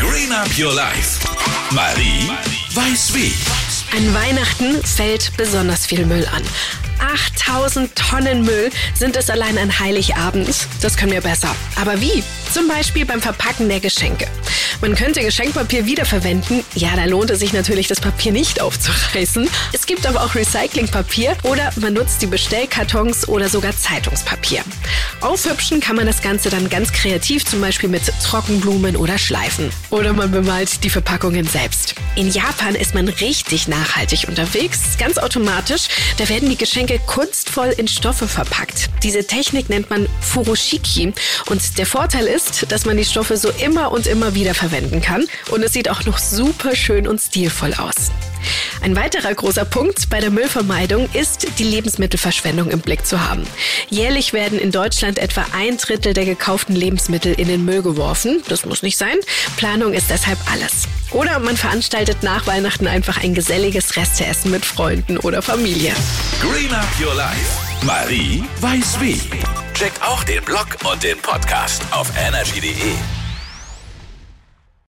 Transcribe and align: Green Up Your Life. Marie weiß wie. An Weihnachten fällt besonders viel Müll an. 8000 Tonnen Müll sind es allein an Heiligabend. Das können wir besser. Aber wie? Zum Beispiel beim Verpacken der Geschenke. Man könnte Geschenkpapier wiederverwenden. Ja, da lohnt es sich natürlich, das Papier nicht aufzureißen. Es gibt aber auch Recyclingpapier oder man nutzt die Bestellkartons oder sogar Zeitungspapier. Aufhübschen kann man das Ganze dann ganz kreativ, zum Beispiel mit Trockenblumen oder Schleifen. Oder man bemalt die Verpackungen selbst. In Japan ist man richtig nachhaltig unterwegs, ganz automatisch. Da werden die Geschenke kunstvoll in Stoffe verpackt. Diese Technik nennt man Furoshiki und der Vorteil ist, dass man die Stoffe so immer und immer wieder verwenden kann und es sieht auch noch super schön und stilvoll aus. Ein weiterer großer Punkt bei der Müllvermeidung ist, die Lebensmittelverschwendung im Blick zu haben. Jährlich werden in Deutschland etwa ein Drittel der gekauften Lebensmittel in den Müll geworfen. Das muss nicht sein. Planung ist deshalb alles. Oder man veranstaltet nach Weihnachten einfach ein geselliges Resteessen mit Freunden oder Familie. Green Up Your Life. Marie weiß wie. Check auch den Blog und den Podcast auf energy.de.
Green 0.00 0.32
Up 0.32 0.48
Your 0.58 0.74
Life. 0.74 1.26
Marie 1.70 2.28
weiß 2.74 3.14
wie. 3.14 3.32
An 3.96 4.14
Weihnachten 4.14 4.82
fällt 4.84 5.36
besonders 5.36 5.86
viel 5.86 6.06
Müll 6.06 6.26
an. 6.34 6.42
8000 6.98 7.94
Tonnen 7.96 8.42
Müll 8.42 8.70
sind 8.94 9.16
es 9.16 9.28
allein 9.28 9.58
an 9.58 9.78
Heiligabend. 9.78 10.54
Das 10.80 10.96
können 10.96 11.12
wir 11.12 11.20
besser. 11.20 11.54
Aber 11.80 12.00
wie? 12.00 12.22
Zum 12.52 12.68
Beispiel 12.68 13.04
beim 13.04 13.20
Verpacken 13.20 13.68
der 13.68 13.80
Geschenke. 13.80 14.26
Man 14.82 14.96
könnte 14.96 15.20
Geschenkpapier 15.20 15.86
wiederverwenden. 15.86 16.64
Ja, 16.74 16.96
da 16.96 17.04
lohnt 17.04 17.30
es 17.30 17.38
sich 17.38 17.52
natürlich, 17.52 17.86
das 17.86 18.00
Papier 18.00 18.32
nicht 18.32 18.60
aufzureißen. 18.60 19.48
Es 19.72 19.86
gibt 19.86 20.04
aber 20.08 20.24
auch 20.24 20.34
Recyclingpapier 20.34 21.36
oder 21.44 21.70
man 21.76 21.92
nutzt 21.92 22.20
die 22.20 22.26
Bestellkartons 22.26 23.28
oder 23.28 23.48
sogar 23.48 23.76
Zeitungspapier. 23.76 24.64
Aufhübschen 25.20 25.78
kann 25.78 25.94
man 25.94 26.06
das 26.06 26.20
Ganze 26.20 26.50
dann 26.50 26.68
ganz 26.68 26.90
kreativ, 26.92 27.44
zum 27.44 27.60
Beispiel 27.60 27.88
mit 27.88 28.12
Trockenblumen 28.24 28.96
oder 28.96 29.18
Schleifen. 29.18 29.70
Oder 29.90 30.12
man 30.14 30.32
bemalt 30.32 30.82
die 30.82 30.90
Verpackungen 30.90 31.46
selbst. 31.46 31.94
In 32.16 32.28
Japan 32.28 32.74
ist 32.74 32.92
man 32.92 33.06
richtig 33.06 33.68
nachhaltig 33.68 34.26
unterwegs, 34.26 34.98
ganz 34.98 35.16
automatisch. 35.16 35.82
Da 36.16 36.28
werden 36.28 36.50
die 36.50 36.58
Geschenke 36.58 36.98
kunstvoll 37.06 37.72
in 37.76 37.86
Stoffe 37.86 38.26
verpackt. 38.26 38.90
Diese 39.04 39.24
Technik 39.24 39.68
nennt 39.68 39.90
man 39.90 40.08
Furoshiki 40.20 41.12
und 41.46 41.78
der 41.78 41.86
Vorteil 41.86 42.26
ist, 42.26 42.66
dass 42.72 42.84
man 42.84 42.96
die 42.96 43.04
Stoffe 43.04 43.36
so 43.36 43.50
immer 43.64 43.92
und 43.92 44.08
immer 44.08 44.34
wieder 44.34 44.54
verwenden 44.72 45.02
kann 45.02 45.26
und 45.50 45.62
es 45.62 45.72
sieht 45.72 45.90
auch 45.90 46.04
noch 46.04 46.18
super 46.18 46.74
schön 46.74 47.06
und 47.06 47.20
stilvoll 47.20 47.74
aus. 47.74 48.10
Ein 48.80 48.96
weiterer 48.96 49.32
großer 49.32 49.64
Punkt 49.64 50.10
bei 50.10 50.18
der 50.18 50.30
Müllvermeidung 50.30 51.08
ist, 51.12 51.46
die 51.58 51.64
Lebensmittelverschwendung 51.64 52.70
im 52.70 52.80
Blick 52.80 53.06
zu 53.06 53.28
haben. 53.28 53.44
Jährlich 53.88 54.32
werden 54.32 54.58
in 54.58 54.72
Deutschland 54.72 55.18
etwa 55.18 55.44
ein 55.56 55.76
Drittel 55.76 56.12
der 56.12 56.24
gekauften 56.24 56.74
Lebensmittel 56.74 57.34
in 57.34 57.46
den 57.46 57.64
Müll 57.64 57.82
geworfen. 57.82 58.42
Das 58.48 58.66
muss 58.66 58.82
nicht 58.82 58.96
sein. 58.96 59.16
Planung 59.56 59.92
ist 59.92 60.10
deshalb 60.10 60.38
alles. 60.50 60.88
Oder 61.12 61.38
man 61.38 61.56
veranstaltet 61.56 62.22
nach 62.22 62.46
Weihnachten 62.46 62.88
einfach 62.88 63.22
ein 63.22 63.34
geselliges 63.34 63.96
Resteessen 63.96 64.50
mit 64.50 64.64
Freunden 64.64 65.18
oder 65.18 65.42
Familie. 65.42 65.94
Green 66.40 66.74
Up 66.74 66.88
Your 67.00 67.14
Life. 67.14 67.84
Marie 67.84 68.42
weiß 68.60 69.00
wie. 69.00 69.20
Check 69.74 69.92
auch 70.00 70.24
den 70.24 70.42
Blog 70.44 70.66
und 70.90 71.02
den 71.04 71.18
Podcast 71.18 71.82
auf 71.92 72.10
energy.de. 72.16 73.21